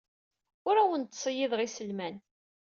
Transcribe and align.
Ur 0.67 0.75
awen-d-ttṣeyyideɣ 0.77 1.59
iselman. 1.61 2.15